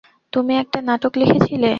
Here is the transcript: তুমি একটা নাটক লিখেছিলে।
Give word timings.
তুমি 0.33 0.53
একটা 0.57 0.79
নাটক 0.81 1.13
লিখেছিলে। 1.17 1.69